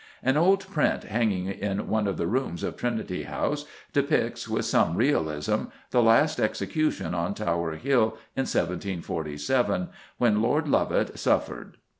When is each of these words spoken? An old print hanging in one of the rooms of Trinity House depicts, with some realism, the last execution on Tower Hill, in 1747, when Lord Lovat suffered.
An 0.23 0.35
old 0.35 0.61
print 0.67 1.03
hanging 1.03 1.45
in 1.45 1.87
one 1.87 2.07
of 2.07 2.17
the 2.17 2.25
rooms 2.25 2.63
of 2.63 2.75
Trinity 2.75 3.21
House 3.21 3.65
depicts, 3.93 4.49
with 4.49 4.65
some 4.65 4.95
realism, 4.97 5.65
the 5.91 6.01
last 6.01 6.39
execution 6.39 7.13
on 7.13 7.35
Tower 7.35 7.73
Hill, 7.73 8.17
in 8.35 8.49
1747, 8.49 9.89
when 10.17 10.41
Lord 10.41 10.67
Lovat 10.67 11.19
suffered. 11.19 11.77